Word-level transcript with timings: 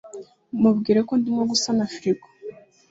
Mubwire 0.61 0.99
ko 1.07 1.13
ndimo 1.19 1.43
gusana 1.51 1.83
firigo 1.93 2.27